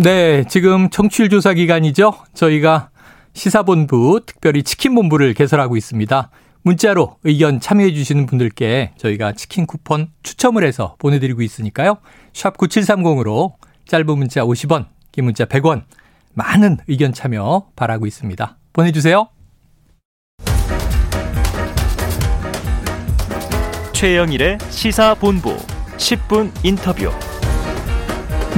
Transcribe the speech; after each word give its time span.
네, 0.00 0.44
지금 0.44 0.90
청취율 0.90 1.28
조사 1.28 1.52
기간이죠. 1.54 2.14
저희가 2.32 2.90
시사본부 3.32 4.20
특별히 4.24 4.62
치킨본부를 4.62 5.34
개설하고 5.34 5.76
있습니다. 5.76 6.30
문자로 6.62 7.16
의견 7.24 7.58
참여해 7.58 7.92
주시는 7.92 8.26
분들께 8.26 8.92
저희가 8.96 9.32
치킨 9.32 9.66
쿠폰 9.66 10.12
추첨을 10.22 10.62
해서 10.62 10.94
보내드리고 11.00 11.42
있으니까요. 11.42 11.96
샵 12.32 12.56
9730으로 12.56 13.54
짧은 13.88 14.06
문자 14.06 14.42
50원, 14.42 14.86
긴 15.10 15.24
문자 15.24 15.46
100원 15.46 15.82
많은 16.32 16.76
의견 16.86 17.12
참여 17.12 17.70
바라고 17.74 18.06
있습니다. 18.06 18.56
보내주세요. 18.72 19.28
최영일의 23.94 24.58
시사본부 24.70 25.56
10분 25.96 26.52
인터뷰. 26.62 27.10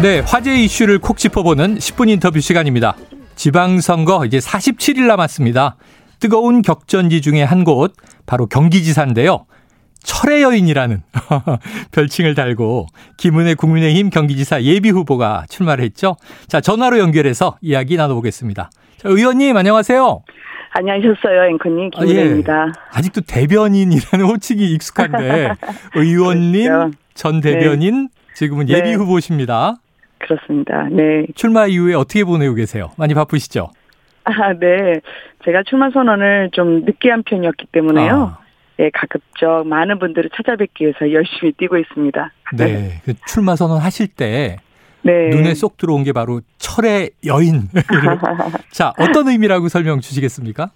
네, 0.03 0.21
화제 0.21 0.57
이슈를 0.57 0.99
콕 0.99 1.19
짚어보는 1.19 1.77
10분 1.77 2.09
인터뷰 2.09 2.41
시간입니다. 2.41 2.97
지방선거 3.35 4.25
이제 4.25 4.39
47일 4.39 5.07
남았습니다. 5.07 5.77
뜨거운 6.21 6.63
격전지 6.63 7.21
중에 7.21 7.43
한 7.43 7.65
곳, 7.65 7.93
바로 8.25 8.47
경기지사인데요. 8.47 9.45
철의 10.03 10.41
여인이라는 10.43 11.03
별칭을 11.93 12.35
달고 12.35 12.87
김은혜 13.19 13.55
국민의힘 13.55 14.09
경기지사 14.09 14.63
예비 14.63 14.89
후보가 14.89 15.45
출마를 15.51 15.85
했죠. 15.85 16.17
자, 16.49 16.63
전화로 16.63 16.99
연결해서 16.99 17.59
이야기 17.61 17.97
나눠보겠습니다. 17.99 18.71
자, 18.97 19.09
의원님 19.09 19.55
안녕하세요. 19.55 20.23
안녕하셨어요, 20.73 21.45
앵커님 21.51 21.91
김은혜입니다. 21.91 22.53
아, 22.55 22.67
예. 22.69 22.73
아직도 22.99 23.23
대변인이라는 23.23 24.25
호칭이 24.25 24.73
익숙한데 24.73 25.53
의원님, 25.97 26.69
그렇죠. 26.69 26.91
전 27.13 27.41
대변인, 27.41 28.05
네. 28.05 28.20
지금은 28.41 28.71
예비 28.71 28.89
네. 28.89 28.95
후보십니다. 28.95 29.75
그렇습니다. 30.19 30.89
네. 30.91 31.27
출마 31.35 31.67
이후에 31.67 31.93
어떻게 31.93 32.25
보내고 32.25 32.55
계세요? 32.55 32.91
많이 32.97 33.13
바쁘시죠? 33.13 33.69
아, 34.25 34.55
네. 34.55 35.01
제가 35.45 35.63
출마 35.69 35.91
선언을 35.91 36.49
좀 36.55 36.87
늦게 36.87 37.11
한 37.11 37.23
편이었기 37.23 37.67
때문에요. 37.71 38.15
아. 38.15 38.39
네, 38.79 38.89
가급적 38.95 39.67
많은 39.67 39.99
분들을 39.99 40.31
찾아뵙기 40.35 40.85
위해서 40.85 41.13
열심히 41.13 41.53
뛰고 41.53 41.77
있습니다. 41.77 42.33
네. 42.57 43.01
그 43.05 43.13
출마 43.27 43.57
선언 43.57 43.77
하실 43.77 44.09
때 44.09 44.57
네. 45.03 45.29
눈에 45.29 45.53
쏙 45.53 45.77
들어온 45.77 46.03
게 46.03 46.15
바로 46.15 46.41
철의 46.57 47.11
여인. 47.27 47.69
자, 48.73 48.95
어떤 48.99 49.29
의미라고 49.29 49.69
설명 49.69 50.01
주시겠습니까? 50.01 50.71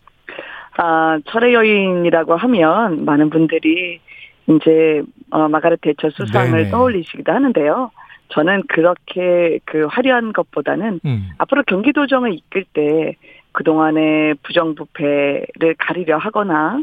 아, 0.77 1.19
철의 1.31 1.55
여인이라고 1.55 2.37
하면 2.37 3.07
많은 3.07 3.31
분들이 3.31 4.01
이제 4.47 5.03
어, 5.31 5.49
마가렛 5.49 5.81
대처 5.81 6.11
수상을 6.11 6.53
네네. 6.53 6.71
떠올리시기도 6.71 7.33
하는데요. 7.33 7.91
저는 8.29 8.65
그렇게 8.69 9.59
그 9.65 9.87
화려한 9.87 10.33
것보다는 10.33 11.01
음. 11.05 11.31
앞으로 11.39 11.63
경기도정을 11.65 12.35
이끌 12.35 12.65
때 12.73 13.17
그동안의 13.53 14.35
부정부패를 14.43 15.77
가리려 15.79 16.19
하거나 16.19 16.83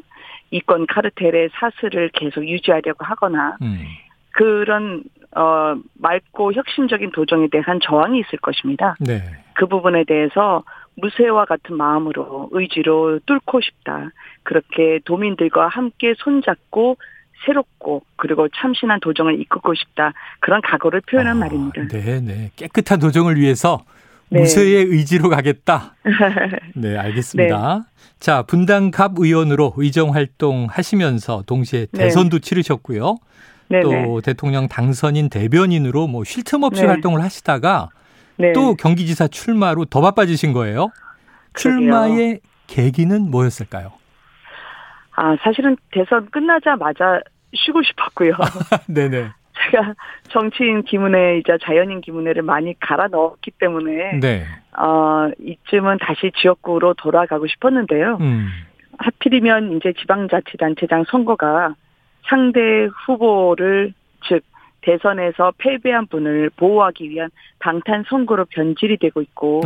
이권 0.51 0.87
카르텔의 0.87 1.49
사슬을 1.53 2.09
계속 2.13 2.47
유지하려고 2.47 3.05
하거나 3.05 3.57
음. 3.61 3.83
그런 4.31 5.03
어 5.35 5.75
맑고 5.95 6.53
혁신적인 6.53 7.11
도정에 7.11 7.47
대한 7.51 7.79
저항이 7.81 8.19
있을 8.19 8.39
것입니다. 8.39 8.95
네. 8.99 9.21
그 9.53 9.65
부분에 9.65 10.03
대해서 10.03 10.63
무쇠와 10.95 11.45
같은 11.45 11.75
마음으로 11.77 12.49
의지로 12.51 13.19
뚫고 13.25 13.61
싶다. 13.61 14.09
그렇게 14.43 14.99
도민들과 15.05 15.67
함께 15.67 16.13
손잡고 16.17 16.97
새롭고 17.45 18.03
그리고 18.15 18.47
참신한 18.49 18.99
도정을 18.99 19.39
이끌고 19.41 19.73
싶다 19.73 20.13
그런 20.39 20.61
각오를 20.61 21.01
표현한 21.01 21.37
아, 21.37 21.39
말입니다. 21.39 21.87
네, 21.87 22.19
네. 22.21 22.51
깨끗한 22.55 22.99
도정을 22.99 23.35
위해서 23.37 23.83
네. 24.29 24.39
무쇠의 24.41 24.85
의지로 24.85 25.29
가겠다. 25.29 25.95
네, 26.75 26.97
알겠습니다. 26.97 27.77
네. 27.77 28.03
자, 28.19 28.43
분당갑 28.43 29.13
의원으로 29.17 29.73
의정 29.77 30.13
활동 30.13 30.67
하시면서 30.69 31.43
동시에 31.47 31.87
네. 31.91 32.03
대선도 32.05 32.39
네. 32.39 32.41
치르셨고요. 32.41 33.17
또 33.83 33.89
네. 33.89 34.05
대통령 34.23 34.67
당선인 34.67 35.29
대변인으로 35.29 36.07
뭐 36.07 36.23
쉴 36.25 36.43
틈 36.43 36.63
없이 36.63 36.81
네. 36.81 36.87
활동을 36.87 37.21
하시다가 37.21 37.89
또 38.53 38.75
경기지사 38.75 39.27
출마로 39.27 39.85
더 39.85 40.01
바빠지신 40.01 40.51
거예요. 40.53 40.89
출마의 41.53 42.39
계기는 42.67 43.29
뭐였을까요? 43.29 43.91
아, 45.15 45.35
사실은 45.43 45.77
대선 45.91 46.29
끝나자마자 46.31 47.19
쉬고 47.53 47.81
싶었고요. 47.83 48.33
네네. 48.87 49.29
제가 49.71 49.93
정치인 50.29 50.83
김은혜이자 50.83 51.57
자연인 51.63 52.01
김은혜를 52.01 52.41
많이 52.41 52.77
갈아 52.79 53.07
넣었기 53.07 53.51
때문에 53.51 54.19
네. 54.19 54.45
어, 54.77 55.29
이쯤은 55.39 55.97
다시 55.99 56.31
지역구로 56.37 56.95
돌아가고 56.95 57.47
싶었는데요. 57.47 58.17
음. 58.21 58.49
하필이면 58.97 59.77
이제 59.77 59.93
지방자치단체장 59.99 61.05
선거가 61.09 61.75
상대 62.27 62.87
후보를 63.05 63.93
즉 64.27 64.43
대선에서 64.81 65.53
패배한 65.57 66.07
분을 66.07 66.49
보호하기 66.55 67.09
위한 67.09 67.29
방탄 67.59 68.03
선거로 68.07 68.45
변질이 68.45 68.97
되고 68.97 69.21
있고 69.21 69.61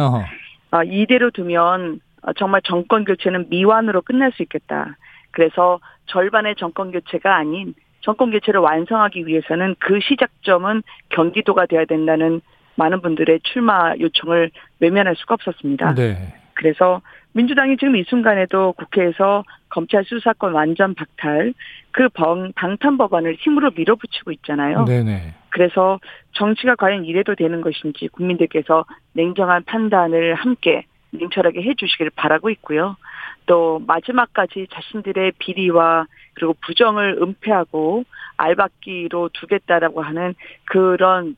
어, 0.72 0.84
이대로 0.84 1.32
두면 1.32 2.02
정말 2.38 2.62
정권 2.64 3.06
교체는 3.06 3.48
미완으로 3.50 4.02
끝날 4.02 4.32
수 4.32 4.42
있겠다. 4.44 4.98
그래서 5.36 5.80
절반의 6.08 6.56
정권 6.56 6.92
교체가 6.92 7.36
아닌 7.36 7.76
정권 8.00 8.32
교체를 8.32 8.62
완성하기 8.62 9.28
위해서는 9.28 9.76
그 9.80 10.00
시작점은 10.00 10.82
경기도가 11.10 11.66
돼야 11.66 11.86
된다는 11.86 12.42
많은 12.76 13.02
분들의 13.02 13.42
출마 13.44 13.94
요청을 14.00 14.52
외면할 14.80 15.16
수가 15.18 15.36
없었습니다. 15.36 15.94
네. 15.96 16.34
그래서 16.54 17.02
민주당이 17.34 17.76
지금 17.78 17.98
이 17.98 18.04
순간에도 18.08 18.74
국회에서 18.74 19.44
검찰 19.70 20.06
수사권 20.06 20.54
완전 20.54 20.94
박탈 20.96 21.54
그 21.92 22.08
방탄 22.10 22.98
법안을 22.98 23.36
힘으로 23.40 23.72
밀어붙이고 23.76 24.32
있잖아요. 24.32 24.86
네네. 24.86 25.34
그래서 25.50 26.00
정치가 26.32 26.76
과연 26.76 27.04
이래도 27.04 27.36
되는 27.36 27.60
것인지 27.60 28.08
국민들께서 28.10 28.86
냉정한 29.14 29.64
판단을 29.66 30.36
함께 30.36 30.86
냉철하게 31.12 31.62
해주시기를 31.64 32.12
바라고 32.16 32.50
있고요. 32.52 32.96
또 33.46 33.80
마지막까지 33.86 34.68
자신들의 34.72 35.34
비리와 35.40 36.08
그리고 36.34 36.56
부정을 36.66 37.20
은폐하고 37.22 38.04
알박기로 38.38 39.30
두겠다라고 39.34 40.02
하는 40.02 40.36
그런 40.66 41.36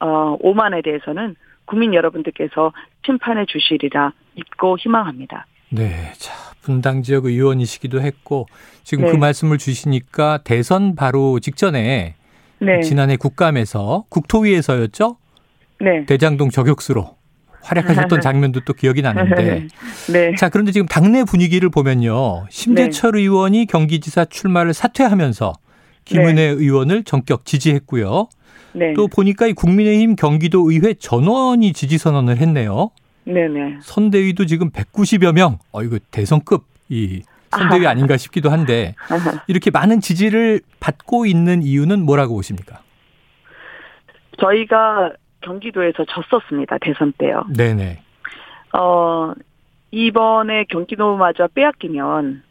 어 0.00 0.36
오만에 0.40 0.82
대해서는 0.82 1.36
국민 1.66 1.94
여러분들께서 1.94 2.72
심판해 3.04 3.44
주시리라 3.46 4.12
믿고 4.34 4.78
희망합니다. 4.78 5.46
네. 5.70 6.12
자, 6.14 6.32
분당 6.62 7.02
지역 7.02 7.26
의원이시기도 7.26 8.00
했고 8.00 8.46
지금 8.82 9.04
그 9.04 9.10
네. 9.10 9.12
그 9.12 9.20
말씀을 9.20 9.58
주시니까 9.58 10.38
대선 10.38 10.94
바로 10.94 11.38
직전에 11.38 12.16
네. 12.58 12.80
지난해 12.80 13.16
국감에서 13.16 14.04
국토위에서였죠? 14.08 15.16
네. 15.80 16.04
대장동 16.06 16.50
저격수로 16.50 17.19
활약하셨던 17.62 18.20
장면도 18.22 18.60
또 18.60 18.72
기억이 18.72 19.02
나는데. 19.02 19.66
네. 20.12 20.34
자, 20.36 20.48
그런데 20.48 20.72
지금 20.72 20.86
당내 20.86 21.24
분위기를 21.24 21.68
보면요. 21.70 22.46
심재철 22.50 23.12
네. 23.12 23.20
의원이 23.20 23.66
경기지사 23.66 24.26
출마를 24.26 24.72
사퇴하면서 24.74 25.52
김은혜 26.04 26.34
네. 26.34 26.42
의원을 26.42 27.04
전격 27.04 27.44
지지했고요. 27.44 28.28
네. 28.72 28.94
또 28.94 29.08
보니까 29.08 29.46
이 29.46 29.52
국민의힘 29.52 30.16
경기도 30.16 30.70
의회 30.70 30.94
전원이 30.94 31.72
지지 31.72 31.98
선언을 31.98 32.38
했네요. 32.38 32.90
네네. 33.24 33.78
선대위도 33.82 34.46
지금 34.46 34.70
190여 34.70 35.32
명. 35.32 35.58
어, 35.72 35.82
이거 35.82 35.98
대선급 36.10 36.64
이 36.88 37.22
선대위 37.50 37.84
아하. 37.84 37.92
아닌가 37.92 38.16
싶기도 38.16 38.50
한데 38.50 38.94
이렇게 39.48 39.70
많은 39.70 40.00
지지를 40.00 40.60
받고 40.78 41.26
있는 41.26 41.62
이유는 41.62 42.04
뭐라고 42.04 42.34
보십니까? 42.34 42.80
저희가 44.40 45.12
경기도에서 45.40 46.04
졌었습니다. 46.04 46.78
대선 46.78 47.12
때요. 47.18 47.44
네네. 47.56 48.02
어, 48.72 49.32
이번에 49.90 50.64
경기도마저 50.64 51.48
빼앗기면 51.48 52.42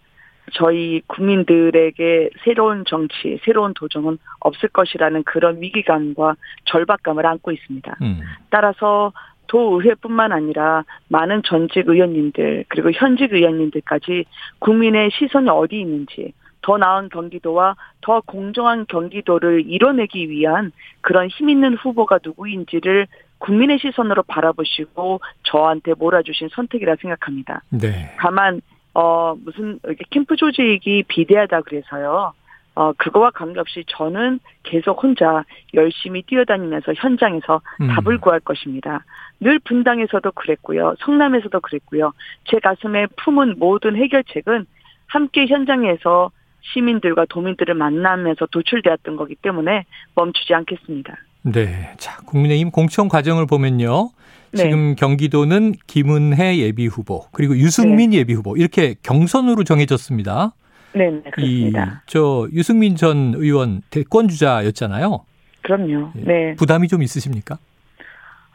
저희 0.54 1.02
국민들에게 1.08 2.30
새로운 2.44 2.84
정치, 2.86 3.40
새로운 3.44 3.74
도정은 3.74 4.18
없을 4.40 4.70
것이라는 4.70 5.24
그런 5.24 5.62
위기감과 5.62 6.36
절박감을 6.66 7.26
안고 7.26 7.52
있습니다. 7.52 7.98
음. 8.02 8.22
따라서 8.50 9.14
도의회뿐만 9.48 10.32
아니라 10.32 10.84
많은 11.08 11.42
전직 11.44 11.88
의원님들 11.88 12.66
그리고 12.68 12.92
현직 12.92 13.34
의원님들까지 13.34 14.26
국민의 14.60 15.10
시선이 15.12 15.50
어디 15.50 15.80
있는지 15.80 16.34
더 16.70 16.78
나은 16.78 17.10
경기도와 17.10 17.76
더 18.02 18.22
공정한 18.22 18.86
경기도를 18.86 19.64
이뤄내기 19.66 20.30
위한 20.30 20.72
그런 21.02 21.28
힘 21.28 21.50
있는 21.50 21.74
후보가 21.74 22.20
누구인지를 22.24 23.08
국민의 23.40 23.80
시선으로 23.80 24.22
바라보시고 24.28 25.20
저한테 25.44 25.96
몰아주신 25.96 26.50
선택이라 26.52 26.98
생각합니다. 27.02 27.64
네. 27.70 28.14
다만 28.20 28.62
어 28.94 29.34
무슨 29.44 29.80
이렇게 29.84 30.04
캠프 30.12 30.36
조직이 30.36 31.04
비대하다 31.08 31.62
그래서요. 31.62 32.34
어, 32.76 32.94
그거와 32.94 33.32
관계없이 33.32 33.84
저는 33.88 34.40
계속 34.62 35.04
혼자 35.04 35.44
열심히 35.74 36.22
뛰어다니면서 36.22 36.94
현장에서 36.96 37.62
음. 37.82 37.88
답을 37.88 38.20
구할 38.20 38.40
것입니다. 38.40 39.04
늘 39.40 39.58
분당에서도 39.60 40.32
그랬고요. 40.32 40.94
성남에서도 41.00 41.60
그랬고요. 41.60 42.14
제 42.46 42.60
가슴에 42.60 43.08
품은 43.18 43.56
모든 43.58 43.96
해결책은 43.96 44.68
함께 45.08 45.48
현장에서 45.48 46.32
시민들과 46.62 47.26
도민들을 47.30 47.74
만나면서 47.74 48.48
도출되었던 48.52 49.16
거기 49.16 49.36
때문에 49.36 49.86
멈추지 50.16 50.54
않겠습니다. 50.54 51.16
네. 51.44 51.94
자, 51.98 52.18
국민의힘 52.26 52.72
공천 52.72 53.08
과정을 53.08 53.46
보면요. 53.46 54.10
네. 54.52 54.64
지금 54.64 54.96
경기도는 54.96 55.74
김은혜 55.88 56.58
예비 56.58 56.88
후보 56.88 57.26
그리고 57.32 57.56
유승민 57.56 58.12
네. 58.12 58.18
예비 58.18 58.34
후보 58.34 58.58
이렇게 58.58 58.96
경선으로 59.04 59.64
정해졌습니다. 59.64 60.54
네, 60.94 61.12
네 61.12 61.30
그렇습니다. 61.32 62.04
저 62.08 62.48
유승민 62.54 62.96
전 62.96 63.34
의원 63.36 63.82
대권 63.92 64.28
주자였잖아요. 64.28 65.24
그럼요. 65.62 66.12
예. 66.18 66.22
네. 66.22 66.56
부담이 66.56 66.88
좀 66.88 67.04
있으십니까? 67.04 67.60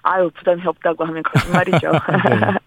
아유 0.03 0.31
부담이 0.35 0.63
없다고 0.67 1.05
하면 1.05 1.23
거짓말이죠. 1.23 1.93
네. 2.29 2.59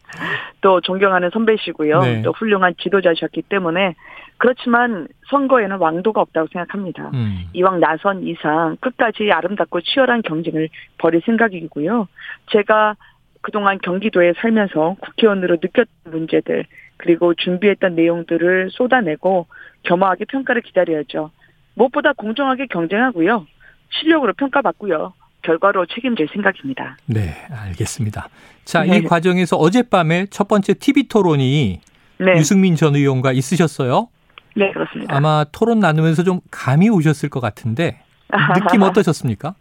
또 0.68 0.82
존경하는 0.82 1.30
선배시고요. 1.30 2.02
네. 2.02 2.22
또 2.24 2.34
훌륭한 2.34 2.74
지도자셨기 2.78 3.44
때문에 3.44 3.96
그렇지만 4.36 5.08
선거에는 5.30 5.78
왕도가 5.78 6.20
없다고 6.20 6.50
생각합니다. 6.52 7.10
음. 7.14 7.46
이왕 7.54 7.80
나선 7.80 8.24
이상 8.24 8.76
끝까지 8.82 9.32
아름답고 9.32 9.80
치열한 9.80 10.24
경쟁을 10.24 10.68
벌일 10.98 11.22
생각이고요. 11.26 12.10
제가 12.52 12.98
그동안 13.40 13.80
경기도에 13.82 14.34
살면서 14.34 14.98
국회의원으로 15.00 15.56
느꼈던 15.62 15.88
문제들 16.12 16.66
그리고 16.98 17.34
준비했던 17.34 17.96
내용들을 17.96 18.70
쏟아내고 18.72 19.48
겸허하게 19.84 20.26
평가를 20.26 20.64
기다려야죠. 20.64 21.32
무엇보다 21.76 22.12
공정하게 22.12 22.66
경쟁하고요. 22.66 23.48
실력으로 23.92 24.34
평가받고요. 24.34 25.14
결과로 25.48 25.86
책임질 25.86 26.28
생각입니다. 26.34 26.98
네, 27.06 27.34
알겠습니다. 27.50 28.28
자, 28.66 28.84
네. 28.84 28.98
이 28.98 29.04
과정에서 29.04 29.56
어젯밤에 29.56 30.26
첫 30.26 30.50
번째 30.50 30.74
TV 30.74 31.08
토론이 31.08 31.80
네. 32.20 32.32
유승민 32.34 32.76
전 32.76 32.96
의원과 32.96 33.32
있으셨어요? 33.32 34.10
네, 34.58 34.72
그렇습니다. 34.74 35.16
아마 35.16 35.46
토론 35.54 35.80
나누면서 35.80 36.24
좀 36.24 36.42
감이 36.52 36.90
오셨을 36.90 37.30
것 37.30 37.40
같은데 37.40 38.02
느낌 38.56 38.82
어떠셨습니까? 38.82 39.56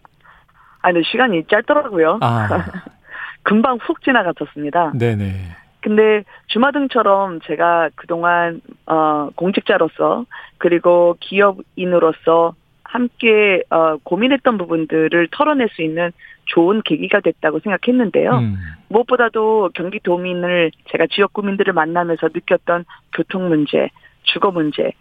아, 0.82 0.92
근 0.92 1.02
시간이 1.04 1.44
짧더라고요. 1.48 2.18
아. 2.20 2.64
금방 3.44 3.78
훅 3.80 4.02
지나갔었습니다. 4.02 4.92
네네. 4.98 5.32
근데 5.82 6.24
주마등처럼 6.48 7.38
제가 7.46 7.90
그동안 7.94 8.60
어 8.86 9.28
공직자로서 9.36 10.24
그리고 10.58 11.16
기업인으로서 11.20 12.54
함께 12.96 13.62
어 13.70 13.96
고민했던 14.02 14.56
부분들을 14.58 15.28
털어낼 15.30 15.68
수 15.68 15.82
있는 15.82 16.10
좋은 16.46 16.80
계기가 16.82 17.20
됐다고 17.20 17.60
생각했는데요. 17.60 18.30
음. 18.30 18.56
무엇보다도 18.88 19.70
경기도민을 19.74 20.70
제가 20.90 21.06
지역 21.10 21.32
구민들을 21.32 21.72
만나면서 21.72 22.28
느꼈던 22.32 22.84
교통 23.12 23.48
문제, 23.48 23.90
주거 24.22 24.50
문제, 24.50 24.92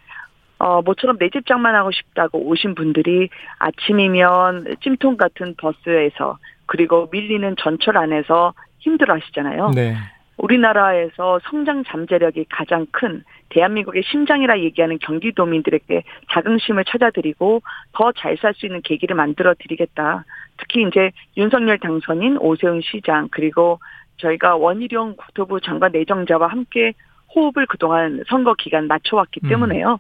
어, 0.60 0.82
모처럼 0.82 1.18
내 1.18 1.30
집 1.30 1.46
장만하고 1.46 1.92
싶다고 1.92 2.40
오신 2.48 2.76
분들이 2.76 3.30
아침이면 3.60 4.76
찜통 4.82 5.18
같은 5.18 5.56
버스에서 5.58 6.38
그리고 6.66 7.08
밀리는 7.12 7.56
전철 7.58 7.98
안에서 7.98 8.54
힘들어 8.80 9.14
하시잖아요. 9.16 9.72
네. 9.76 9.96
우리나라에서 10.38 11.40
성장 11.50 11.84
잠재력이 11.86 12.46
가장 12.50 12.86
큰 12.92 13.24
대한민국의 13.50 14.04
심장이라 14.04 14.60
얘기하는 14.60 14.98
경기도민들에게 15.00 16.04
자긍심을 16.32 16.86
찾아드리고 16.86 17.62
더 17.94 18.12
잘 18.12 18.38
살 18.38 18.54
수 18.54 18.66
있는 18.66 18.82
계기를 18.82 19.16
만들어 19.16 19.54
드리겠다. 19.58 20.26
특히 20.58 20.84
이제 20.88 21.12
윤석열 21.38 21.78
당선인 21.80 22.38
오세훈 22.38 22.82
시장 22.82 23.28
그리고 23.32 23.80
저희가 24.18 24.56
원희룡 24.56 25.16
국토부 25.18 25.60
장관 25.62 25.92
내정자와 25.92 26.48
함께 26.48 26.94
호흡을 27.36 27.66
그동안 27.66 28.24
선거 28.28 28.54
기간 28.54 28.88
맞춰왔기 28.88 29.42
음. 29.44 29.50
때문에요. 29.50 29.94
음. 29.94 29.98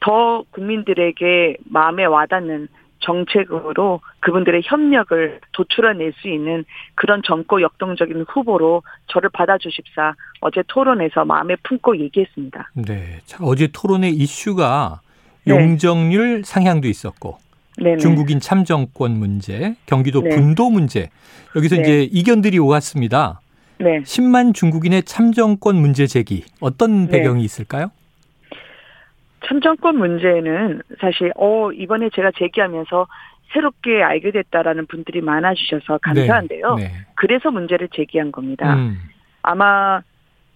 더 0.00 0.44
국민들에게 0.50 1.56
마음에 1.64 2.04
와닿는 2.04 2.68
정책으로 3.04 4.00
그분들의 4.20 4.62
협력을 4.64 5.40
도출해낼 5.52 6.12
수 6.16 6.28
있는 6.28 6.64
그런 6.94 7.22
젊고 7.22 7.62
역동적인 7.62 8.24
후보로 8.28 8.82
저를 9.08 9.30
받아주십사 9.30 10.14
어제 10.40 10.62
토론에서 10.66 11.24
마음에 11.24 11.56
품고 11.62 11.98
얘기했습니다. 11.98 12.70
네. 12.74 13.20
자, 13.26 13.38
어제 13.42 13.68
토론의 13.72 14.12
이슈가 14.12 15.00
네. 15.44 15.54
용적률 15.54 16.42
상향도 16.44 16.88
있었고 16.88 17.38
네네. 17.76 17.98
중국인 17.98 18.40
참정권 18.40 19.18
문제, 19.18 19.74
경기도 19.86 20.20
네. 20.22 20.30
분도 20.30 20.70
문제 20.70 21.10
여기서 21.56 21.76
네. 21.76 21.82
이제 21.82 22.02
이견들이 22.12 22.58
오갔습니다. 22.58 23.40
네. 23.78 24.00
10만 24.02 24.54
중국인의 24.54 25.02
참정권 25.02 25.76
문제 25.76 26.06
제기 26.06 26.44
어떤 26.60 27.06
네. 27.06 27.18
배경이 27.18 27.44
있을까요? 27.44 27.90
참정권 29.46 29.96
문제는 29.98 30.82
사실 31.00 31.32
어 31.36 31.72
이번에 31.72 32.10
제가 32.10 32.30
제기하면서 32.38 33.06
새롭게 33.52 34.02
알게 34.02 34.30
됐다라는 34.32 34.86
분들이 34.86 35.20
많아주셔서 35.20 35.98
감사한데요. 35.98 36.74
네, 36.74 36.84
네. 36.84 36.90
그래서 37.14 37.50
문제를 37.50 37.88
제기한 37.92 38.32
겁니다. 38.32 38.74
음. 38.74 38.98
아마 39.42 40.02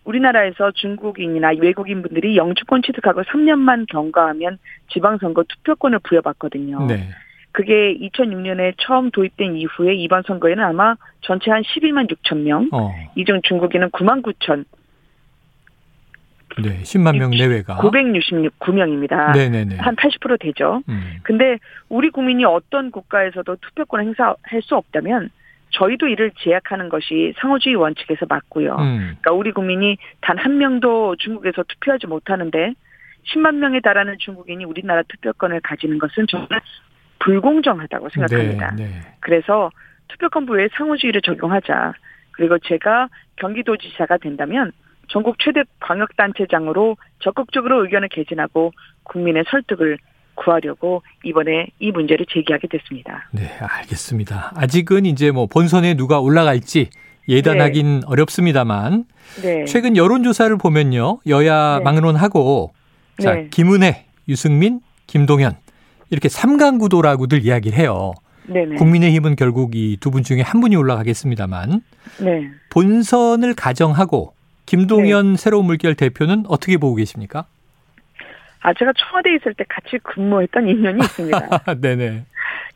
우리나라에서 0.05 0.70
중국인이나 0.73 1.52
외국인 1.61 2.02
분들이 2.02 2.37
영주권 2.37 2.82
취득하고 2.82 3.23
3년만 3.23 3.87
경과하면 3.88 4.58
지방선거 4.91 5.44
투표권을 5.44 6.00
부여받거든요. 6.00 6.87
네. 6.87 7.08
그게 7.52 7.96
2006년에 7.99 8.75
처음 8.79 9.11
도입된 9.11 9.56
이후에 9.56 9.94
이번 9.94 10.23
선거에는 10.26 10.64
아마 10.64 10.94
전체 11.23 11.50
한 11.50 11.62
12만 11.62 12.11
6천 12.11 12.38
명, 12.38 12.69
어. 12.73 12.93
이중 13.17 13.41
중국인은 13.43 13.91
9만 13.91 14.23
9천 14.23 14.64
네, 16.62 16.82
10만 16.82 17.19
명 17.19 17.31
내외가 17.31 17.76
969명입니다. 17.76 19.32
네네네. 19.32 19.76
한 19.76 19.96
80% 19.96 20.40
되죠. 20.40 20.82
음. 20.88 21.19
근데 21.22 21.58
우리 21.88 22.10
국민이 22.10 22.44
어떤 22.44 22.90
국가에서도 22.90 23.56
투표권을 23.56 24.05
행사할 24.06 24.62
수 24.62 24.76
없다면 24.76 25.31
저희도 25.70 26.08
이를 26.08 26.31
제약하는 26.38 26.88
것이 26.88 27.34
상호주의 27.40 27.76
원칙에서 27.76 28.26
맞고요. 28.28 28.76
음. 28.76 28.99
그러니까 29.20 29.32
우리 29.32 29.52
국민이 29.52 29.99
단 30.20 30.38
한 30.38 30.58
명도 30.58 31.16
중국에서 31.16 31.62
투표하지 31.64 32.06
못하는데 32.06 32.72
10만 33.34 33.56
명에 33.56 33.81
달하는 33.81 34.16
중국인이 34.19 34.64
우리나라 34.64 35.02
투표권을 35.02 35.60
가지는 35.60 35.99
것은 35.99 36.26
저는 36.28 36.46
불공정하다고 37.19 38.08
생각합니다. 38.10 38.75
네, 38.76 38.84
네. 38.84 39.00
그래서 39.20 39.70
투표권부에 40.08 40.69
상호주의를 40.76 41.20
적용하자. 41.22 41.93
그리고 42.32 42.58
제가 42.60 43.08
경기도지사가 43.37 44.19
된다면 44.19 44.72
전국 45.08 45.36
최대 45.38 45.62
광역단체장으로 45.81 46.96
적극적으로 47.20 47.82
의견을 47.84 48.08
개진하고 48.08 48.72
국민의 49.05 49.44
설득을 49.50 49.98
구하려고 50.34 51.03
이번에 51.24 51.67
이 51.81 51.91
문제를 51.91 52.27
제기하게 52.31 52.69
됐습니다. 52.69 53.29
네, 53.32 53.50
알겠습니다. 53.60 54.53
아직은 54.55 55.05
이제 55.06 55.31
뭐 55.32 55.46
본선에 55.46 55.94
누가 55.94 56.20
올라갈지 56.20 56.91
예단하긴 57.29 58.00
네. 58.00 58.06
어렵습니다만 58.06 59.05
네. 59.43 59.65
최근 59.65 59.96
여론조사를 59.96 60.56
보면요 60.58 61.19
여야 61.27 61.79
네. 61.79 61.84
막론하고 61.84 62.72
자 63.20 63.34
네. 63.34 63.48
김은혜, 63.50 64.06
유승민, 64.29 64.81
김동연 65.08 65.56
이렇게 66.10 66.29
삼강 66.29 66.79
구도라고들 66.79 67.44
이야기를 67.44 67.77
해요. 67.77 68.12
네네. 68.46 68.77
국민의힘은 68.77 69.36
결국 69.36 69.74
이 69.74 69.96
두 70.00 70.10
분 70.10 70.22
중에 70.22 70.41
한 70.41 70.60
분이 70.60 70.77
올라가겠습니다만 70.77 71.82
네. 72.22 72.48
본선을 72.70 73.55
가정하고 73.55 74.32
김동연 74.69 75.32
네. 75.32 75.37
새로운 75.39 75.65
물결 75.65 75.94
대표는 75.94 76.44
어떻게 76.46 76.77
보고 76.77 76.94
계십니까? 76.94 77.46
아, 78.60 78.75
제가 78.75 78.93
청와대에 78.93 79.37
있을 79.37 79.55
때 79.55 79.65
같이 79.67 79.98
근무했던 80.03 80.69
인연이 80.69 80.98
있습니다. 80.98 81.48
네네. 81.81 82.25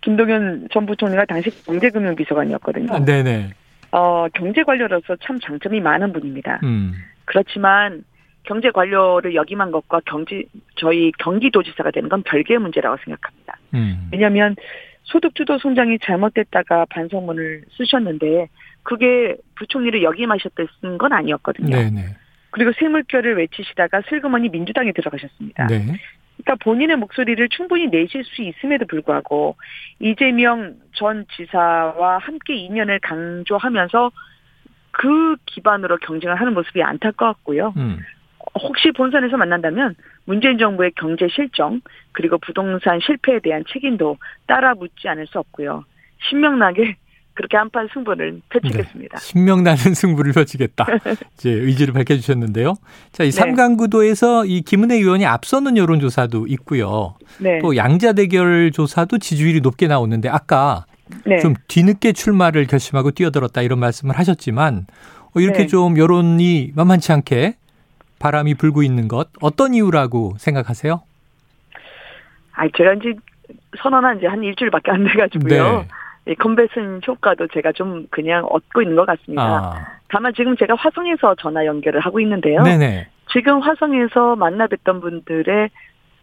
김동연 0.00 0.68
전 0.72 0.86
부총리가 0.86 1.26
당시 1.26 1.50
경제금융비서관이었거든요. 1.66 2.94
아, 2.94 3.04
네네. 3.04 3.50
어, 3.90 4.26
경제 4.32 4.62
관료로서 4.62 5.16
참 5.22 5.38
장점이 5.38 5.80
많은 5.80 6.14
분입니다. 6.14 6.60
음. 6.62 6.94
그렇지만 7.26 8.04
경제 8.44 8.70
관료를 8.70 9.34
역임한 9.34 9.70
것과 9.70 10.00
경제 10.06 10.44
저희 10.76 11.12
경기도지사가 11.18 11.90
되는 11.90 12.08
건 12.08 12.22
별개의 12.22 12.58
문제라고 12.58 12.96
생각합니다. 13.04 13.58
음. 13.74 14.08
왜냐하면 14.10 14.56
소득주도 15.04 15.58
성장이 15.58 15.98
잘못됐다가 16.00 16.86
반성문을 16.86 17.64
쓰셨는데 17.76 18.48
그게 18.82 19.36
부총리를 19.56 20.02
역임하셨던 20.02 20.98
건 20.98 21.12
아니었거든요. 21.12 21.76
네네. 21.76 22.16
그리고 22.50 22.72
세물결을 22.78 23.36
외치시다가 23.38 24.02
슬그머니 24.08 24.48
민주당에 24.48 24.92
들어가셨습니다. 24.92 25.66
네. 25.68 25.96
그러니까 26.36 26.64
본인의 26.64 26.96
목소리를 26.96 27.48
충분히 27.50 27.86
내실 27.86 28.24
수 28.24 28.42
있음에도 28.42 28.86
불구하고 28.86 29.56
이재명 30.00 30.74
전 30.94 31.24
지사와 31.36 32.18
함께 32.18 32.54
인연을 32.54 32.98
강조하면서 33.00 34.10
그 34.90 35.36
기반으로 35.46 35.98
경쟁을 35.98 36.38
하는 36.38 36.54
모습이 36.54 36.82
안타까웠고요. 36.82 37.74
음. 37.76 37.98
혹시 38.54 38.90
본선에서 38.92 39.36
만난다면 39.36 39.94
문재인 40.24 40.58
정부의 40.58 40.92
경제 40.96 41.28
실정 41.28 41.80
그리고 42.12 42.38
부동산 42.38 43.00
실패에 43.00 43.40
대한 43.40 43.64
책임도 43.72 44.18
따라 44.46 44.74
묻지 44.74 45.08
않을 45.08 45.26
수 45.26 45.38
없고요. 45.38 45.84
신명나게 46.28 46.96
그렇게 47.34 47.56
한판 47.56 47.88
승부를 47.94 48.42
펼치겠습니다. 48.50 49.18
네, 49.18 49.24
신명나는 49.24 49.78
승부를 49.94 50.32
펼치겠다. 50.34 50.86
이제 51.34 51.50
의지를 51.50 51.94
밝혀주셨는데요. 51.94 52.74
자, 53.10 53.24
이 53.24 53.28
네. 53.28 53.30
삼강 53.30 53.78
구도에서 53.78 54.44
이 54.44 54.60
김은혜 54.60 54.96
의원이 54.96 55.24
앞서는 55.24 55.78
여론조사도 55.78 56.46
있고요. 56.48 57.14
네. 57.40 57.58
또 57.60 57.74
양자 57.74 58.12
대결 58.12 58.70
조사도 58.70 59.18
지지율이 59.18 59.62
높게 59.62 59.86
나오는데 59.86 60.28
아까 60.28 60.84
네. 61.24 61.38
좀 61.38 61.54
뒤늦게 61.68 62.12
출마를 62.12 62.66
결심하고 62.66 63.12
뛰어들었다 63.12 63.62
이런 63.62 63.78
말씀을 63.78 64.18
하셨지만 64.18 64.86
어, 65.34 65.40
이렇게 65.40 65.60
네. 65.60 65.66
좀 65.66 65.96
여론이 65.96 66.72
만만치 66.74 67.12
않게 67.12 67.54
바람이 68.22 68.54
불고 68.54 68.84
있는 68.84 69.08
것 69.08 69.28
어떤 69.40 69.74
이유라고 69.74 70.34
생각하세요? 70.38 71.02
아, 72.54 72.68
제가 72.76 72.94
이제 72.94 73.14
선언한 73.78 74.20
지 74.20 74.26
한 74.26 74.42
일주일밖에 74.44 74.92
안 74.92 75.04
돼가지고요. 75.04 75.86
네. 76.26 76.32
이 76.32 76.34
컨벤션 76.36 77.00
효과도 77.06 77.48
제가 77.48 77.72
좀 77.72 78.06
그냥 78.10 78.44
얻고 78.44 78.82
있는 78.82 78.94
것 78.94 79.04
같습니다. 79.06 79.42
아. 79.42 79.86
다만 80.08 80.32
지금 80.34 80.56
제가 80.56 80.76
화성에서 80.76 81.34
전화 81.40 81.66
연결을 81.66 81.98
하고 82.00 82.20
있는데요. 82.20 82.62
네네. 82.62 83.08
지금 83.32 83.60
화성에서 83.60 84.36
만나 84.36 84.68
뵀던 84.68 85.00
분들의 85.00 85.70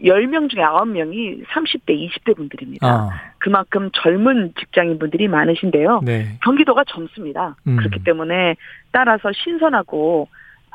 10명 0.02 0.50
중에 0.50 0.62
9명이 0.64 1.44
30대, 1.48 1.90
20대 1.90 2.38
분들입니다. 2.38 2.88
아. 2.88 3.10
그만큼 3.40 3.90
젊은 3.94 4.54
직장인 4.58 5.00
분들이 5.00 5.28
많으신데요. 5.28 6.00
네. 6.06 6.38
경기도가 6.44 6.86
젊습니다. 6.86 7.58
음. 7.68 7.76
그렇기 7.76 8.06
때문에 8.06 8.56
따라서 8.94 9.34
신선하고 9.34 10.30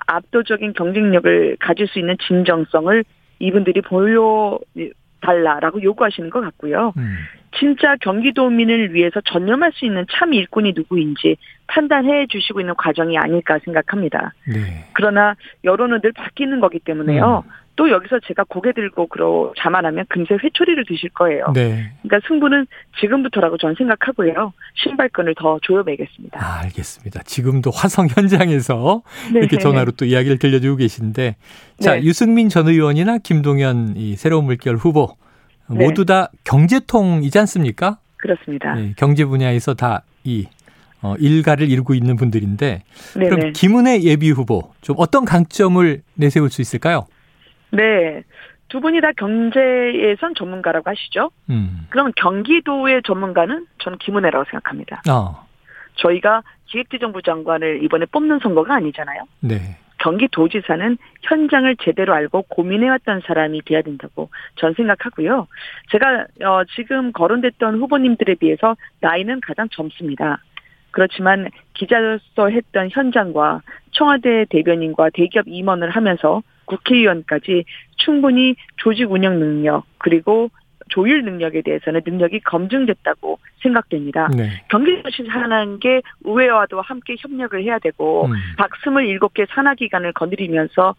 압도적인 0.06 0.74
경쟁력을 0.74 1.56
가질 1.60 1.88
수 1.88 1.98
있는 1.98 2.16
진정성을 2.26 3.04
이분들이 3.38 3.80
보여달라라고 3.82 5.82
요구하시는 5.82 6.30
것 6.30 6.40
같고요. 6.40 6.92
음. 6.96 7.16
진짜 7.58 7.94
경기도민을 8.00 8.94
위해서 8.94 9.20
전념할 9.20 9.72
수 9.72 9.84
있는 9.84 10.04
참 10.10 10.34
일꾼이 10.34 10.72
누구인지 10.74 11.36
판단해 11.68 12.26
주시고 12.26 12.60
있는 12.60 12.74
과정이 12.74 13.16
아닐까 13.16 13.58
생각합니다. 13.64 14.32
네. 14.52 14.88
그러나 14.92 15.36
여론은 15.62 16.00
늘 16.00 16.12
바뀌는 16.12 16.60
거기 16.60 16.80
때문에요. 16.80 17.44
음. 17.46 17.50
또 17.76 17.90
여기서 17.90 18.20
제가 18.26 18.44
고개 18.44 18.72
들고 18.72 19.08
그러 19.08 19.52
자만하면 19.58 20.04
금세 20.08 20.34
회초리를 20.42 20.84
드실 20.86 21.10
거예요. 21.10 21.52
네. 21.54 21.92
그러니까 22.02 22.26
승부는 22.28 22.66
지금부터라고 23.00 23.58
저는 23.58 23.74
생각하고요. 23.76 24.52
신발끈을 24.74 25.34
더 25.36 25.58
조여매겠습니다. 25.62 26.38
아, 26.40 26.60
알겠습니다. 26.62 27.22
지금도 27.24 27.70
화성 27.70 28.08
현장에서 28.08 29.02
네. 29.32 29.40
이렇게 29.40 29.58
전화로 29.58 29.92
또 29.92 30.04
이야기를 30.04 30.38
들려주고 30.38 30.76
계신데 30.76 31.36
자 31.80 31.94
네. 31.94 32.02
유승민 32.02 32.48
전 32.48 32.68
의원이나 32.68 33.18
김동연 33.18 33.94
이 33.96 34.14
새로운 34.16 34.44
물결 34.44 34.76
후보 34.76 35.16
네. 35.68 35.84
모두 35.84 36.04
다 36.04 36.30
경제통이지 36.44 37.38
않습니까? 37.40 37.98
그렇습니다. 38.16 38.74
네, 38.74 38.94
경제 38.96 39.24
분야에서 39.24 39.74
다이 39.74 40.46
어, 41.02 41.14
일가를 41.18 41.70
이루고 41.70 41.94
있는 41.94 42.16
분들인데 42.16 42.82
네네. 43.14 43.28
그럼 43.28 43.52
김은혜 43.52 44.02
예비 44.02 44.30
후보 44.30 44.72
좀 44.80 44.96
어떤 44.98 45.24
강점을 45.24 46.02
내세울 46.14 46.50
수 46.50 46.62
있을까요? 46.62 47.06
네. 47.76 48.22
두 48.68 48.80
분이 48.80 49.00
다 49.00 49.12
경제에선 49.12 50.34
전문가라고 50.34 50.90
하시죠. 50.90 51.30
음. 51.50 51.86
그럼 51.90 52.12
경기도의 52.16 53.02
전문가는 53.04 53.66
저는 53.78 53.98
김은혜라고 53.98 54.44
생각합니다. 54.50 55.02
어. 55.08 55.46
저희가 55.96 56.42
기획재정부 56.66 57.22
장관을 57.22 57.84
이번에 57.84 58.06
뽑는 58.06 58.40
선거가 58.40 58.74
아니잖아요. 58.74 59.22
네. 59.40 59.78
경기도지사는 59.98 60.98
현장을 61.22 61.76
제대로 61.82 62.14
알고 62.14 62.42
고민해왔던 62.48 63.22
사람이 63.26 63.62
돼야 63.62 63.80
된다고 63.80 64.28
전 64.56 64.74
생각하고요. 64.74 65.46
제가 65.90 66.26
어, 66.44 66.64
지금 66.76 67.12
거론됐던 67.12 67.78
후보님들에 67.78 68.34
비해서 68.34 68.76
나이는 69.00 69.40
가장 69.40 69.68
젊습니다. 69.70 70.42
그렇지만 70.90 71.48
기자로서 71.72 72.48
했던 72.50 72.88
현장과 72.90 73.62
청와대 73.92 74.44
대변인과 74.50 75.10
대기업 75.14 75.46
임원을 75.48 75.90
하면서 75.90 76.42
국회의원까지 76.66 77.64
충분히 77.96 78.56
조직 78.76 79.10
운영 79.10 79.38
능력 79.38 79.84
그리고 79.98 80.50
조율 80.88 81.24
능력에 81.24 81.62
대해서는 81.62 82.02
능력이 82.04 82.40
검증됐다고 82.40 83.38
생각됩니다. 83.62 84.28
네. 84.36 84.50
경기도시 84.68 85.24
산하는 85.24 85.80
게 85.80 86.02
의회와도 86.24 86.80
함께 86.82 87.16
협력을 87.18 87.62
해야 87.62 87.78
되고 87.78 88.26
음. 88.26 88.32
박 88.58 88.70
27개 88.84 89.46
산하기관을 89.50 90.12
거느리면서 90.12 90.94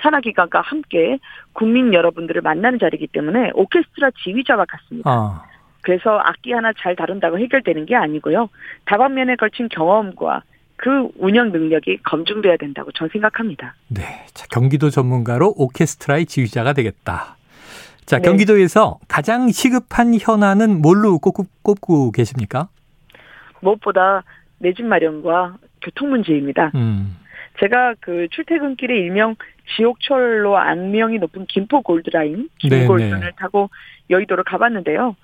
산하기관과 0.00 0.60
함께 0.60 1.18
국민 1.52 1.94
여러분들을 1.94 2.40
만나는 2.42 2.78
자리이기 2.78 3.08
때문에 3.08 3.50
오케스트라 3.54 4.10
지휘자와 4.22 4.64
같습니다. 4.66 5.10
아. 5.10 5.44
그래서 5.82 6.18
악기 6.18 6.52
하나 6.52 6.72
잘 6.78 6.96
다룬다고 6.96 7.38
해결되는 7.38 7.86
게 7.86 7.96
아니고요. 7.96 8.48
다방면에 8.84 9.36
걸친 9.36 9.68
경험과 9.68 10.42
그 10.78 11.08
운영 11.18 11.50
능력이 11.52 11.98
검증돼야 12.04 12.56
된다고 12.56 12.90
저는 12.92 13.10
생각합니다. 13.12 13.74
네. 13.88 14.24
자, 14.32 14.46
경기도 14.50 14.90
전문가로 14.90 15.54
오케스트라의 15.56 16.26
지휘자가 16.26 16.72
되겠다. 16.72 17.36
자, 18.06 18.18
네. 18.18 18.22
경기도에서 18.22 18.98
가장 19.08 19.50
시급한 19.50 20.14
현안은 20.18 20.80
뭘로 20.80 21.18
꼽고, 21.18 21.44
꼽고 21.62 22.12
계십니까? 22.12 22.68
무엇보다 23.60 24.22
내 24.58 24.72
집 24.72 24.84
마련과 24.84 25.56
교통 25.82 26.10
문제입니다. 26.10 26.70
음. 26.76 27.16
제가 27.60 27.94
그 28.00 28.28
출퇴근길에 28.30 28.96
일명 28.96 29.34
지옥철로 29.76 30.56
악명이 30.56 31.18
높은 31.18 31.44
김포 31.46 31.82
골드라인, 31.82 32.48
김골선을 32.58 33.20
네, 33.20 33.26
네. 33.26 33.32
타고 33.36 33.68
여의도로 34.10 34.44
가봤는데요. 34.44 35.16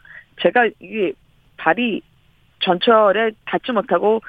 제가 0.43 0.67
이게 0.81 1.13
발이 1.57 2.03
전철에 2.61 3.31
닿지 3.47 3.73
못하고 3.73 4.21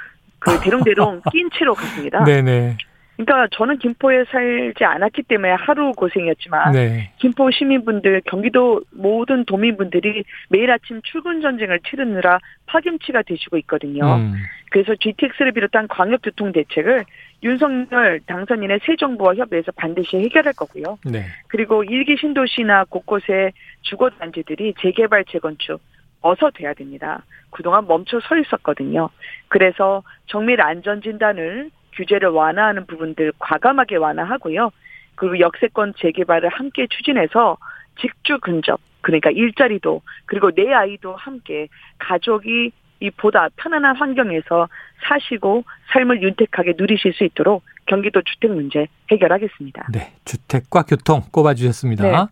그 0.45 0.59
대롱대롱 0.61 1.21
낀 1.31 1.49
채로 1.57 1.73
갔습니다. 1.73 2.23
네네. 2.23 2.77
그러니까 3.17 3.47
저는 3.55 3.77
김포에 3.77 4.25
살지 4.25 4.83
않았기 4.83 5.23
때문에 5.23 5.53
하루 5.53 5.93
고생이었지만 5.93 6.73
네. 6.73 7.11
김포 7.17 7.49
시민분들, 7.49 8.21
경기도 8.25 8.81
모든 8.91 9.45
도민분들이 9.45 10.25
매일 10.49 10.69
아침 10.69 11.01
출근 11.01 11.41
전쟁을 11.41 11.79
치르느라 11.87 12.39
파김치가 12.65 13.21
되시고 13.21 13.57
있거든요. 13.59 14.17
음. 14.17 14.33
그래서 14.69 14.93
GTX를 14.95 15.53
비롯한 15.53 15.87
광역교통 15.87 16.51
대책을 16.51 17.05
윤석열 17.41 18.19
당선인의 18.25 18.81
새 18.83 18.97
정부와 18.97 19.35
협의해서 19.35 19.71
반드시 19.73 20.17
해결할 20.17 20.53
거고요. 20.53 20.97
네. 21.05 21.25
그리고 21.47 21.85
일기 21.85 22.17
신도시나 22.17 22.85
곳곳에 22.89 23.51
주거 23.81 24.09
단지들이 24.09 24.73
재개발 24.81 25.23
재건축 25.25 25.79
어서 26.25 26.49
돼야 26.49 26.73
됩니다. 26.73 27.21
그동안 27.51 27.85
멈춰 27.85 28.19
서 28.19 28.35
있었거든요. 28.35 29.09
그래서 29.47 30.01
정밀 30.25 30.59
안전 30.59 30.99
진단을 31.03 31.69
규제를 31.93 32.29
완화하는 32.29 32.87
부분들 32.87 33.33
과감하게 33.37 33.97
완화하고요. 33.97 34.71
그리고 35.13 35.39
역세권 35.39 35.93
재개발을 35.97 36.49
함께 36.49 36.87
추진해서 36.87 37.57
직주 38.01 38.39
근접 38.39 38.79
그러니까 39.01 39.29
일자리도 39.29 40.01
그리고 40.25 40.49
내 40.49 40.73
아이도 40.73 41.15
함께 41.15 41.67
가족이 41.99 42.71
이 43.01 43.11
보다 43.11 43.49
편안한 43.55 43.95
환경에서 43.95 44.67
사시고 45.03 45.63
삶을 45.91 46.23
윤택하게 46.23 46.73
누리실 46.75 47.13
수 47.13 47.23
있도록 47.23 47.61
경기도 47.87 48.21
주택 48.23 48.51
문제 48.51 48.87
해결하겠습니다. 49.11 49.87
네, 49.91 50.11
주택과 50.25 50.83
교통 50.83 51.21
꼽아주셨습니다. 51.31 52.03
네. 52.03 52.27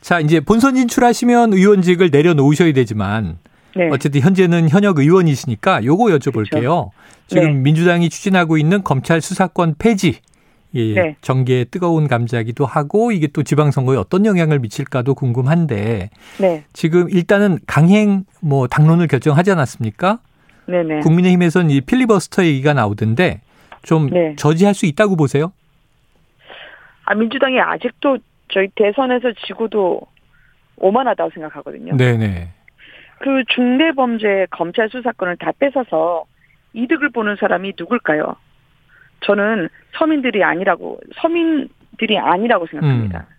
자, 0.00 0.20
이제 0.20 0.40
본선 0.40 0.74
진출하시면 0.74 1.52
의원직을 1.52 2.10
내려놓으셔야 2.10 2.72
되지만 2.72 3.38
네. 3.76 3.88
어쨌든 3.90 4.20
현재는 4.20 4.68
현역 4.68 4.98
의원이시니까 4.98 5.84
요거 5.84 6.06
여쭤볼게요. 6.06 6.50
그렇죠. 6.50 6.90
지금 7.26 7.44
네. 7.44 7.52
민주당이 7.52 8.08
추진하고 8.08 8.56
있는 8.58 8.82
검찰 8.82 9.20
수사권 9.20 9.74
폐지 9.78 10.20
예, 10.74 10.94
네. 10.94 11.16
정계에 11.20 11.64
뜨거운 11.64 12.08
감자기도 12.08 12.66
하고 12.66 13.12
이게 13.12 13.28
또 13.28 13.42
지방선거에 13.42 13.96
어떤 13.96 14.26
영향을 14.26 14.58
미칠까도 14.58 15.14
궁금한데 15.14 16.10
네. 16.40 16.64
지금 16.72 17.08
일단은 17.10 17.58
강행 17.66 18.24
뭐 18.40 18.66
당론을 18.66 19.06
결정하지 19.06 19.52
않았습니까? 19.52 20.18
네네. 20.66 21.00
국민의힘에서는 21.00 21.70
이 21.70 21.80
필리버스터 21.80 22.44
얘기가 22.44 22.74
나오던데 22.74 23.40
좀 23.84 24.08
네. 24.10 24.34
저지할 24.36 24.74
수 24.74 24.86
있다고 24.86 25.16
보세요? 25.16 25.52
아 27.04 27.14
민주당이 27.14 27.60
아직도 27.60 28.18
저희 28.48 28.68
대선에서 28.74 29.32
지고도 29.46 30.00
오만하다고 30.76 31.30
생각하거든요. 31.34 31.96
네네. 31.96 32.48
그 33.20 33.44
중대 33.54 33.92
범죄 33.92 34.46
검찰 34.50 34.88
수사권을 34.90 35.36
다 35.36 35.52
뺏어서 35.58 36.24
이득을 36.72 37.10
보는 37.10 37.36
사람이 37.36 37.74
누굴까요? 37.78 38.36
저는 39.20 39.68
서민들이 39.96 40.42
아니라고 40.42 41.00
서민들이 41.16 42.18
아니라고 42.18 42.66
생각합니다. 42.66 43.26
음. 43.30 43.33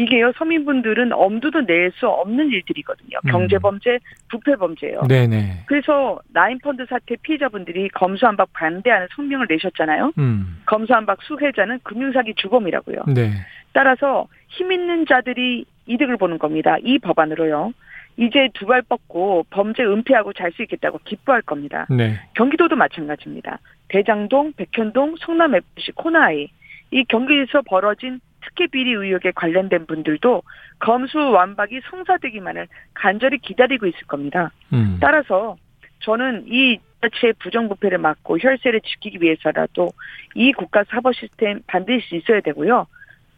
이게요 0.00 0.32
서민분들은 0.36 1.12
엄두도 1.12 1.62
낼 1.62 1.90
수 1.96 2.08
없는 2.08 2.50
일들이거든요. 2.50 3.18
음. 3.26 3.30
경제 3.30 3.58
범죄, 3.58 3.98
부패 4.30 4.54
범죄예요. 4.56 5.02
네네. 5.08 5.64
그래서 5.66 6.20
라인펀드 6.32 6.86
사태 6.88 7.16
피해자분들이 7.16 7.88
검수한박 7.90 8.52
반대하는 8.52 9.08
성명을 9.16 9.46
내셨잖아요. 9.50 10.12
음. 10.18 10.62
검수한박 10.66 11.18
수혜자는 11.22 11.80
금융사기 11.82 12.34
주범이라고요. 12.36 13.04
네. 13.14 13.32
따라서 13.72 14.26
힘 14.48 14.72
있는 14.72 15.04
자들이 15.06 15.64
이득을 15.86 16.16
보는 16.16 16.38
겁니다. 16.38 16.76
이 16.82 16.98
법안으로요. 16.98 17.72
이제 18.16 18.48
두 18.54 18.66
발 18.66 18.82
뻗고 18.82 19.46
범죄 19.50 19.82
은폐하고 19.82 20.32
잘 20.32 20.52
수 20.52 20.62
있겠다고 20.62 21.00
기뻐할 21.04 21.42
겁니다. 21.42 21.86
네. 21.90 22.18
경기도도 22.34 22.76
마찬가지입니다. 22.76 23.58
대장동, 23.88 24.52
백현동, 24.56 25.16
성남 25.20 25.54
FC 25.56 25.92
코나이 25.94 26.48
이 26.92 27.04
경기에서 27.04 27.62
벌어진 27.62 28.20
특혜 28.42 28.66
비리 28.66 28.92
의혹에 28.92 29.30
관련된 29.32 29.86
분들도 29.86 30.42
검수 30.78 31.18
완박이 31.18 31.80
성사되기만을 31.90 32.68
간절히 32.94 33.38
기다리고 33.38 33.86
있을 33.86 34.06
겁니다. 34.06 34.50
음. 34.72 34.98
따라서 35.00 35.56
저는 36.00 36.44
이 36.46 36.78
자체의 37.02 37.34
부정부패를 37.38 37.98
막고 37.98 38.38
혈세를 38.38 38.80
지키기 38.82 39.18
위해서라도 39.20 39.90
이 40.34 40.52
국가 40.52 40.84
사법 40.84 41.14
시스템 41.14 41.60
반드시 41.66 42.16
있어야 42.16 42.40
되고요. 42.40 42.86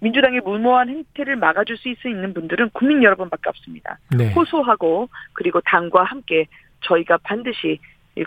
민주당의 0.00 0.40
무모한 0.40 0.88
행태를 0.88 1.36
막아줄 1.36 1.76
수 1.76 2.08
있는 2.08 2.34
분들은 2.34 2.70
국민 2.72 3.04
여러분밖에 3.04 3.48
없습니다. 3.48 3.98
네. 4.16 4.32
호소하고 4.32 5.08
그리고 5.32 5.60
당과 5.60 6.02
함께 6.02 6.46
저희가 6.80 7.18
반드시 7.18 7.78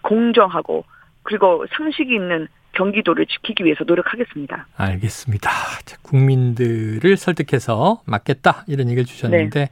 공정하고 0.02 0.86
그리고 1.24 1.66
상식이 1.76 2.14
있는 2.16 2.48
경기도를 2.76 3.26
지키기 3.26 3.64
위해서 3.66 3.84
노력하겠습니다. 3.86 4.68
알겠습니다. 4.76 5.50
자, 5.86 5.98
국민들을 6.04 7.18
설득해서 7.18 8.02
막겠다 8.06 8.64
이런 8.68 8.88
얘기를 8.90 9.06
주셨는데 9.06 9.60
네. 9.60 9.70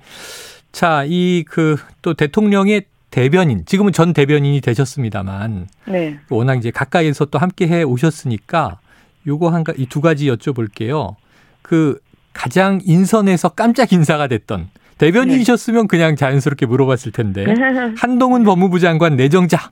자, 0.72 1.04
이 1.08 1.44
그 1.48 1.76
또 2.02 2.14
대통령의 2.16 2.84
대변인 3.12 3.64
지금은 3.66 3.94
전 3.94 4.12
대변인이 4.14 4.60
되셨습니다만 4.62 5.68
네. 5.86 6.18
워낙 6.30 6.56
이제 6.56 6.72
가까이에서 6.72 7.26
또 7.26 7.38
함께 7.38 7.68
해 7.68 7.84
오셨으니까 7.84 8.80
요거 9.28 9.50
한이 9.50 9.86
두 9.90 10.02
가지 10.02 10.28
여쭤볼게요. 10.32 11.16
그 11.62 12.00
가장 12.34 12.80
인선에서 12.84 13.50
깜짝 13.50 13.94
인사가 13.94 14.28
됐던 14.28 14.70
대변인이셨으면 14.98 15.84
네. 15.84 15.88
그냥 15.88 16.16
자연스럽게 16.16 16.66
물어봤을 16.66 17.12
텐데 17.12 17.46
한동훈 17.98 18.44
법무부 18.44 18.80
장관 18.80 19.16
내정자 19.16 19.72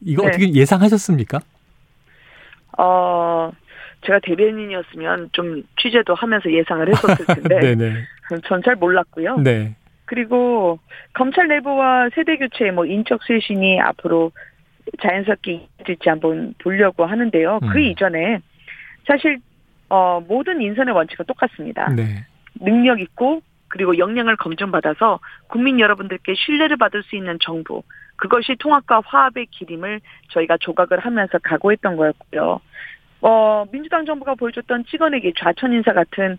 이거 0.00 0.22
네. 0.22 0.28
어떻게 0.28 0.52
예상하셨습니까? 0.54 1.40
어, 2.78 3.50
제가 4.06 4.20
대변인이었으면 4.20 5.30
좀 5.32 5.62
취재도 5.80 6.14
하면서 6.14 6.50
예상을 6.50 6.88
했었을 6.88 7.26
텐데. 7.34 8.04
전 8.46 8.62
잘 8.62 8.76
몰랐고요. 8.76 9.38
네. 9.38 9.74
그리고 10.04 10.78
검찰 11.12 11.48
내부와 11.48 12.08
세대 12.14 12.36
교체, 12.36 12.70
뭐 12.70 12.86
인적 12.86 13.20
쇄신이 13.24 13.80
앞으로 13.80 14.32
자연스럽게 15.02 15.66
이어질지 15.80 16.08
한번 16.08 16.54
보려고 16.62 17.04
하는데요. 17.04 17.58
그 17.60 17.66
음. 17.66 17.70
그 17.72 17.80
이전에 17.80 18.40
사실 19.06 19.38
어 19.90 20.20
모든 20.26 20.60
인선의 20.60 20.94
원칙은 20.94 21.24
똑같습니다. 21.26 21.88
네. 21.94 22.24
능력 22.60 23.00
있고 23.00 23.42
그리고 23.68 23.98
역량을 23.98 24.36
검증받아서 24.36 25.20
국민 25.48 25.78
여러분들께 25.80 26.34
신뢰를 26.34 26.76
받을 26.78 27.02
수 27.02 27.16
있는 27.16 27.38
정부 27.40 27.82
그것이 28.18 28.56
통합과 28.58 29.00
화합의 29.06 29.46
기림을 29.46 30.00
저희가 30.32 30.58
조각을 30.58 30.98
하면서 30.98 31.38
각오했던 31.38 31.96
거였고요. 31.96 32.60
어, 33.22 33.64
민주당 33.72 34.04
정부가 34.04 34.34
보여줬던 34.34 34.84
찍어내기 34.86 35.32
좌천 35.38 35.72
인사 35.72 35.92
같은 35.92 36.38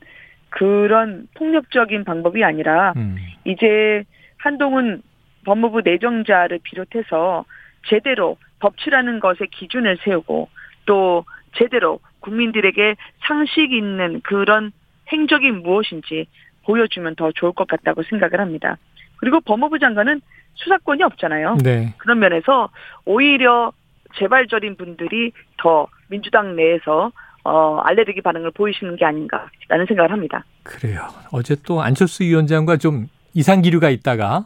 그런 0.49 1.27
폭력적인 1.35 2.03
방법이 2.03 2.43
아니라 2.43 2.93
음. 2.97 3.17
이제 3.45 4.03
한동훈 4.37 5.01
법무부 5.45 5.81
내정자를 5.83 6.59
비롯해서 6.63 7.45
제대로 7.87 8.37
법치라는 8.59 9.19
것의 9.19 9.47
기준을 9.51 9.97
세우고 10.03 10.49
또 10.85 11.23
제대로 11.53 11.99
국민들에게 12.19 12.95
상식 13.21 13.71
있는 13.71 14.21
그런 14.21 14.71
행적이 15.11 15.51
무엇인지 15.51 16.27
보여주면 16.65 17.15
더 17.15 17.31
좋을 17.31 17.53
것 17.53 17.67
같다고 17.67 18.03
생각을 18.03 18.39
합니다. 18.39 18.77
그리고 19.17 19.39
법무부 19.39 19.79
장관은 19.79 20.21
수사권이 20.55 21.03
없잖아요. 21.03 21.57
네. 21.63 21.93
그런 21.97 22.19
면에서 22.19 22.69
오히려 23.05 23.71
재발절인 24.17 24.75
분들이 24.75 25.31
더 25.57 25.87
민주당 26.07 26.55
내에서 26.55 27.11
어, 27.43 27.79
알레르기 27.83 28.21
반응을 28.21 28.51
보이시는 28.51 28.95
게 28.97 29.05
아닌가라는 29.05 29.85
생각을 29.87 30.11
합니다. 30.11 30.43
그래요. 30.63 31.07
어제 31.31 31.55
또 31.65 31.81
안철수 31.81 32.23
위원장과 32.23 32.77
좀 32.77 33.07
이상 33.33 33.61
기류가 33.61 33.89
있다가 33.89 34.45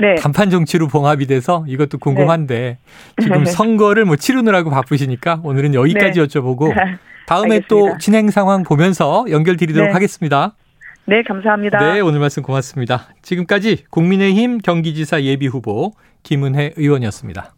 네. 0.00 0.14
단판 0.14 0.50
정치로 0.50 0.86
봉합이 0.86 1.26
돼서 1.26 1.64
이것도 1.66 1.98
궁금한데 1.98 2.78
네. 3.16 3.22
지금 3.22 3.44
선거를 3.46 4.04
뭐 4.04 4.16
치르느라고 4.16 4.70
바쁘시니까 4.70 5.40
오늘은 5.42 5.74
여기까지 5.74 6.20
네. 6.20 6.26
여쭤보고 6.26 6.72
다음에 7.26 7.56
알겠습니다. 7.56 7.68
또 7.68 7.98
진행 7.98 8.30
상황 8.30 8.62
보면서 8.62 9.24
연결드리도록 9.28 9.88
네. 9.88 9.92
하겠습니다. 9.92 10.54
네, 11.08 11.22
감사합니다. 11.22 11.78
네, 11.78 12.00
오늘 12.00 12.20
말씀 12.20 12.42
고맙습니다. 12.42 13.08
지금까지 13.22 13.84
국민의힘 13.88 14.58
경기지사 14.58 15.22
예비 15.22 15.46
후보 15.46 15.92
김은혜 16.22 16.74
의원이었습니다. 16.76 17.54